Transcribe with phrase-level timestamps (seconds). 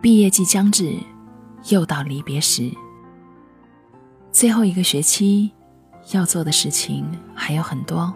[0.00, 0.96] 毕业季将至，
[1.70, 2.70] 又到离别时。
[4.30, 5.50] 最后一个学期
[6.12, 8.14] 要做的事情还有很多。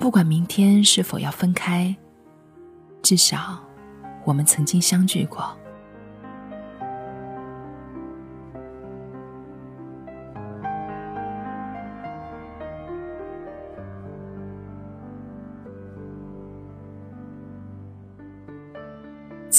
[0.00, 1.94] 不管明天是否要分开，
[3.02, 3.60] 至少
[4.24, 5.56] 我们曾经相聚过。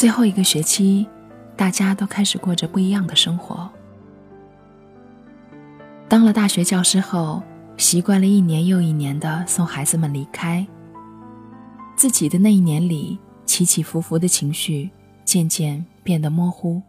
[0.03, 1.07] 最后一个学期，
[1.55, 3.69] 大家都开始过着不一样的生活。
[6.09, 7.41] 当了大学教师后，
[7.77, 10.67] 习惯了一年又一年的送孩子们离开。
[11.95, 14.89] 自己的那一年里，起起伏伏的情绪
[15.23, 16.81] 渐渐变得模糊，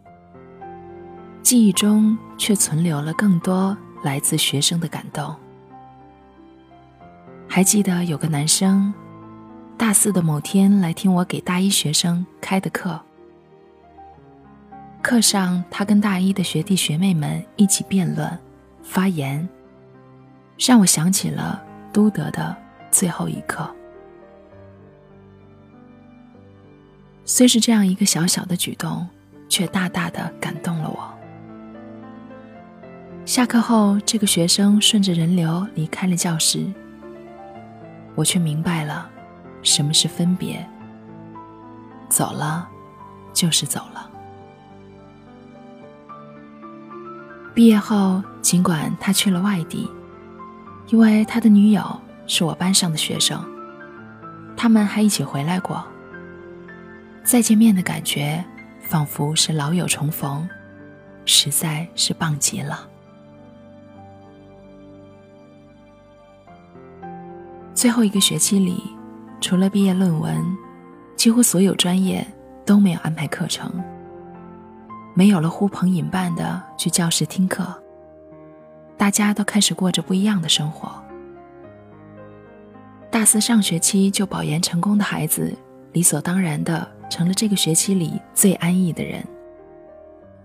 [1.41, 5.33] 记忆中却存留了更多来自学生的感动。
[7.47, 8.93] 还记得有个男生。
[9.77, 12.97] 大四的某天来听我给大一学生开的课，
[15.05, 18.27] 课上他跟大一的学弟学妹们一起辩论、
[18.81, 19.47] 发言，
[20.57, 22.57] 让我想起了都德的
[22.89, 23.69] 最后一课。
[27.23, 29.07] 虽是这样一个小小的举动，
[29.47, 31.13] 却大大的感动了我。
[33.27, 36.65] 下课后，这个学生顺着人流离开了教室，
[38.15, 39.07] 我却明白了。
[39.61, 40.67] 什么是分别？
[42.09, 42.67] 走了，
[43.33, 44.09] 就是走了。
[47.55, 49.89] 毕业后，尽管他去了外地，
[50.89, 51.81] 因为他的女友
[52.27, 53.41] 是我班上的学生，
[54.57, 55.81] 他们还一起回来过。
[57.23, 58.43] 再见面的感觉，
[58.81, 60.47] 仿佛是老友重逢，
[61.23, 62.87] 实在是棒极了。
[67.73, 68.83] 最后一个学期里。
[69.41, 70.43] 除了毕业论文，
[71.15, 72.25] 几乎所有专业
[72.65, 73.71] 都没有安排课程，
[75.17, 77.65] 没有了呼朋引伴的去教室听课，
[78.97, 80.91] 大家都开始过着不一样的生活。
[83.09, 85.57] 大四上学期就保研成功的孩子，
[85.93, 89.25] 理所当然的成了这个学期里最安逸的人。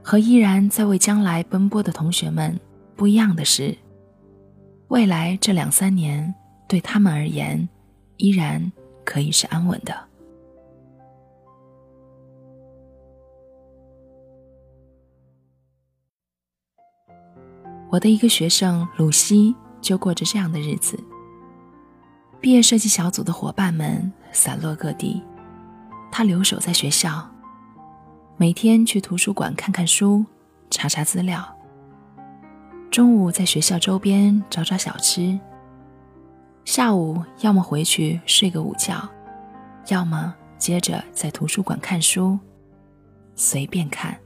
[0.04, 2.56] 和依然在为将来奔波的同学们
[2.94, 3.76] 不一样的是，
[4.86, 6.32] 未来这两三年
[6.68, 7.68] 对他们而言，
[8.18, 8.70] 依然。
[9.02, 9.92] 可以是安稳的。
[17.88, 20.98] 我的一个学生鲁西就过着这样的日子。
[22.40, 25.22] 毕业设计小组的伙伴们散落各地，
[26.10, 27.28] 他留守在学校，
[28.36, 30.24] 每天去图书馆看看书，
[30.70, 31.44] 查查资料。
[32.90, 35.38] 中午在学校周边找找小吃。
[36.64, 39.08] 下午要么回去睡个午觉，
[39.88, 42.38] 要么接着在图书馆看书，
[43.34, 44.16] 随便看。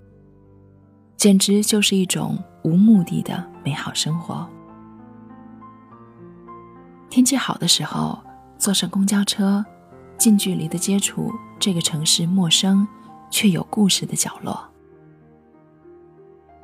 [1.17, 4.49] 简直就是一种无目的的美好生活。
[7.09, 8.19] 天气好的时候，
[8.59, 9.65] 坐上公交车，
[10.19, 12.87] 近距离的接触这个城市陌生
[13.31, 14.59] 却有故事的角落。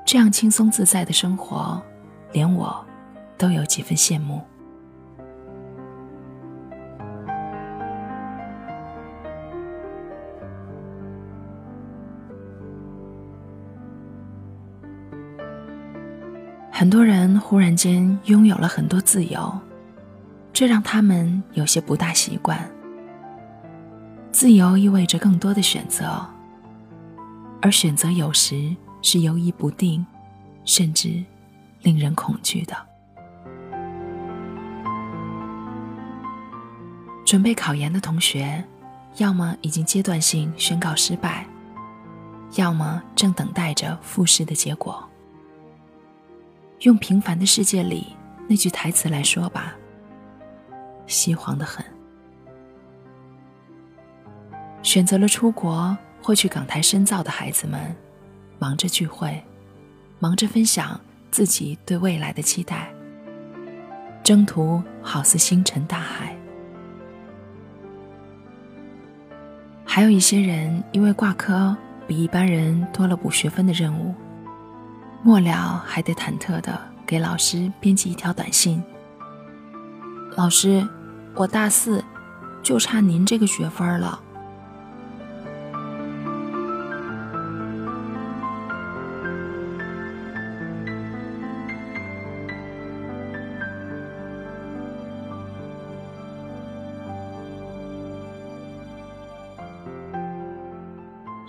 [0.04, 1.80] 这样轻松自在的生活，
[2.32, 2.84] 连我
[3.38, 4.42] 都有几分羡慕。
[16.80, 19.52] 很多人忽然间拥有了很多自由，
[20.50, 22.58] 这让他们有些不大习惯。
[24.32, 26.26] 自由意味着更多的选择，
[27.60, 30.06] 而选择有时是犹疑不定，
[30.64, 31.22] 甚至
[31.82, 32.74] 令人恐惧的。
[37.26, 38.64] 准备考研的同学，
[39.18, 41.46] 要么已经阶段性宣告失败，
[42.54, 45.09] 要么正等待着复试的结果。
[46.80, 48.16] 用平凡的世界里
[48.48, 49.76] 那句台词来说吧，
[51.06, 51.84] 西黄的很。
[54.82, 57.94] 选择了出国或去港台深造的孩子们，
[58.58, 59.42] 忙着聚会，
[60.18, 60.98] 忙着分享
[61.30, 62.90] 自己对未来的期待。
[64.24, 66.34] 征途好似星辰大海，
[69.84, 71.76] 还有一些人因为挂科
[72.06, 74.14] 比一般人多了补学分的任务，
[75.22, 78.82] 末了还得忐忑的给老师编辑一条短信
[80.34, 80.86] ：“老师，
[81.34, 82.02] 我大四，
[82.62, 84.20] 就差您这个学分了。”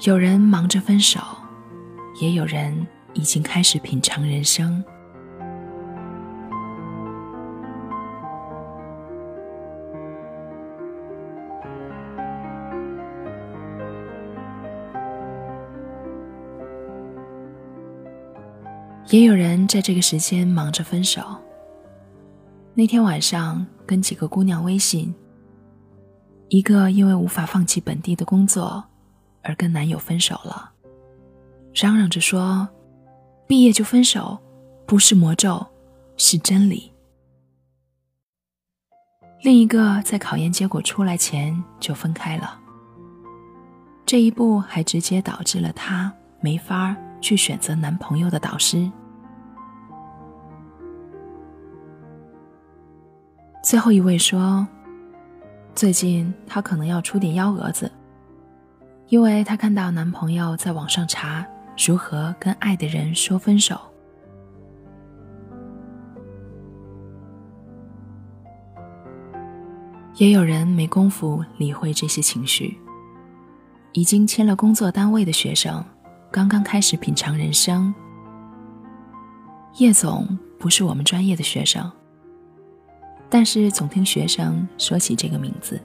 [0.04, 1.20] 有人忙着分手，
[2.20, 4.84] 也有人已经开始品尝人生。
[19.10, 21.22] 也有人在这个时间忙着分手。
[22.74, 25.13] 那天晚上跟几个姑娘微信，
[26.48, 28.84] 一个因为无法放弃本地的工作。
[29.44, 30.72] 而跟男友分手了，
[31.74, 32.69] 嚷嚷着说
[33.51, 34.39] ：“毕业就分手，
[34.86, 35.68] 不是魔咒，
[36.15, 36.89] 是真理。”
[39.44, 42.57] 另一个在考研结果出来前就分开了。
[44.06, 48.89] 这一步还直接导致了她没法去选择男朋友的导师。
[53.62, 54.65] 最后一位说
[55.75, 57.92] ：“最近她可能要出点幺蛾子。”
[59.09, 61.45] 因为她看到男朋友在网上查
[61.78, 63.80] 如何跟爱的人说分手，
[70.18, 72.78] 也有人没工夫理会这些情绪。
[73.94, 75.84] 已经签了工作单位的学生，
[76.32, 77.94] 刚刚开始品尝人生。
[79.78, 81.92] 叶总不是我们专业的学生，
[83.30, 85.82] 但是总听学生说起这个名字。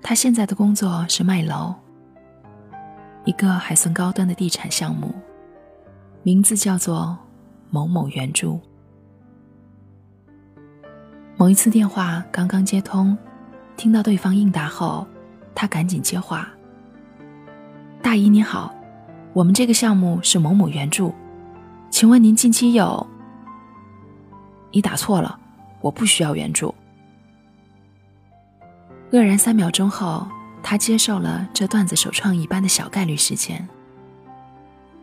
[0.00, 1.74] 他现在的工作是卖楼，
[3.24, 5.14] 一个还算高端的地产项目，
[6.22, 7.16] 名字叫做
[7.70, 8.58] 某某原著。
[11.36, 13.16] 某一次电话刚刚接通，
[13.76, 15.06] 听到对方应答后，
[15.54, 16.48] 他赶紧接话
[18.02, 18.74] ：“大姨你好，
[19.32, 21.12] 我们这个项目是某某原著，
[21.90, 23.06] 请问您近期有？
[24.70, 25.38] 你打错了，
[25.80, 26.74] 我不需要援助。”
[29.10, 30.26] 愕然三秒钟后，
[30.62, 33.68] 他接受了这段子首创一般的小概率事件，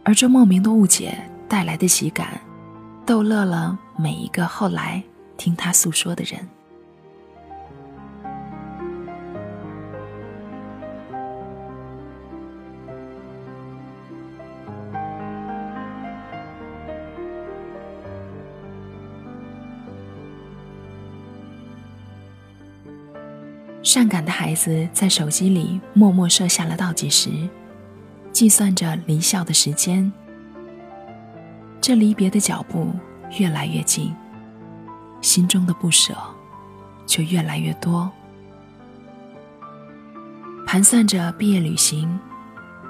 [0.03, 1.17] 而这莫名的误解
[1.47, 2.39] 带来的喜感，
[3.05, 5.03] 逗乐了每一个后来
[5.37, 6.47] 听他诉说的人。
[23.81, 27.29] 善感的孩子在手机里默默设下了倒计时，
[28.31, 30.11] 计算着离校的时间。
[31.79, 32.91] 这离别的脚步
[33.37, 34.13] 越来越近，
[35.21, 36.13] 心中的不舍
[37.05, 38.11] 就越来越多。
[40.67, 42.19] 盘算着毕业旅行，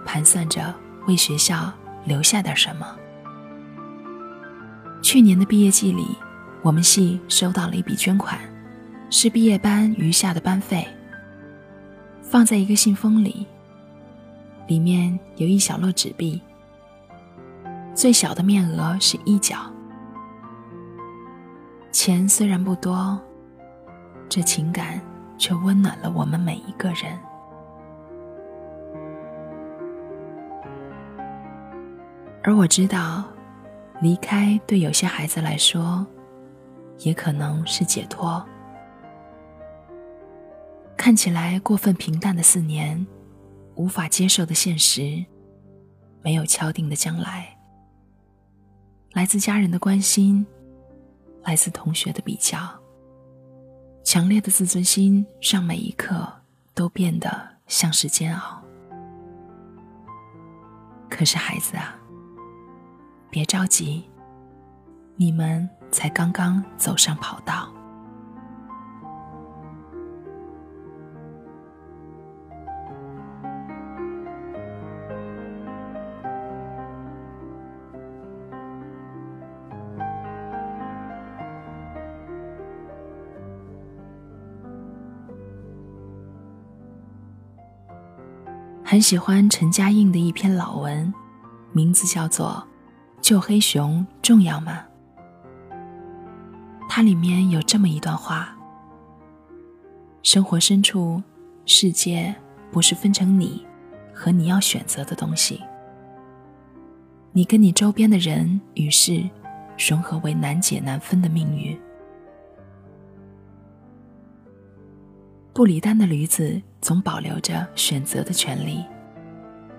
[0.05, 0.73] 盘算着
[1.07, 1.71] 为学校
[2.03, 2.85] 留下点什么。
[5.01, 6.17] 去年的毕业季里，
[6.63, 8.39] 我们系收到了一笔捐款。
[9.11, 10.87] 是毕业班余下的班费，
[12.21, 13.45] 放在一个信封里，
[14.67, 16.39] 里面有一小摞纸币，
[17.95, 19.57] 最小的面额是一角。
[21.91, 23.19] 钱虽然不多，
[24.29, 25.01] 这情感
[25.39, 27.17] 却温暖了我们每一个人。
[32.43, 33.23] 而我知道，
[34.01, 36.05] 离开对有些孩子来说，
[36.99, 38.45] 也可能是解脱。
[40.99, 43.07] 看起来过分平淡的四年，
[43.75, 45.25] 无法接受的现实，
[46.21, 47.57] 没有敲定的将来。
[49.13, 50.45] 来自家人的关心，
[51.43, 52.59] 来自同学的比较，
[54.03, 56.29] 强烈的自尊心让每一刻
[56.73, 58.61] 都变得像是煎熬。
[61.09, 61.95] 可是孩子啊，
[63.29, 64.03] 别着急，
[65.15, 67.73] 你们才刚刚走上跑道。
[88.91, 91.13] 很喜欢陈嘉映的一篇老文，
[91.73, 92.67] 名字叫做
[93.21, 94.83] 《救黑熊重要吗》。
[96.89, 98.57] 它里面有这么一段话：
[100.23, 101.21] 生活深处，
[101.67, 102.33] 世界
[102.71, 103.63] 不是分成你
[104.11, 105.61] 和你要选择的东西。
[107.31, 109.23] 你跟你周边的人与事
[109.77, 111.79] 融合为难解难分的命运。
[115.53, 118.85] 不离单的驴子总保留着选择的权利，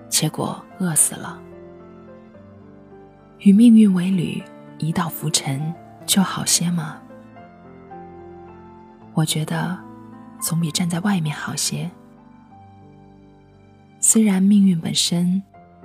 [0.08, 1.40] 结果饿死了。
[3.38, 4.42] 与命运为侣，
[4.78, 7.00] 一道浮沉就好些吗？
[9.14, 9.78] 我觉得，
[10.40, 11.90] 总比站在外面好些。
[13.98, 15.42] 虽然命运本身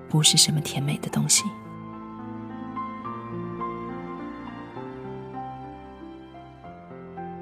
[0.10, 1.44] 不是什么甜美的东西，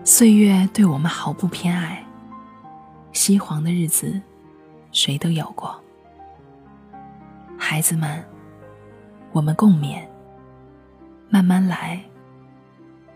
[0.03, 2.03] 岁月对我们毫不偏爱。
[3.23, 4.21] 饥荒的日子，
[4.91, 5.81] 谁都有过。
[7.57, 8.21] 孩子们，
[9.31, 10.05] 我们共勉，
[11.29, 12.03] 慢慢来，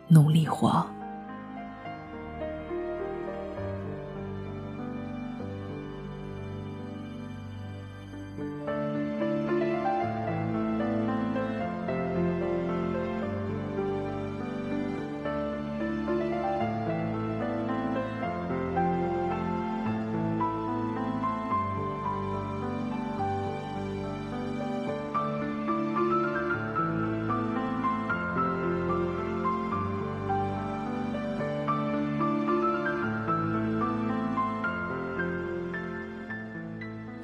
[0.07, 0.87] 努力活。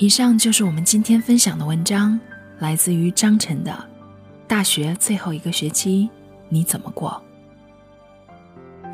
[0.04, 2.20] 以上就是我们今天分享的文章，
[2.60, 3.72] 来自于张晨的
[4.50, 6.10] 《大学最后一个学期
[6.50, 7.24] 你怎么过》。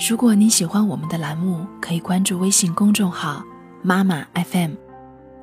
[0.08, 3.44] 如果你喜欢我们的栏目，可以关注微信公众号
[3.82, 4.74] “妈妈 FM”，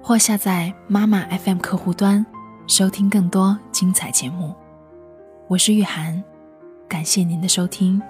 [0.00, 2.25] 或下载“妈妈 FM” 客户端，
[2.68, 4.54] 收听更多精彩节目。
[5.49, 6.23] 我是玉涵，
[6.87, 8.00] 感谢您的收听。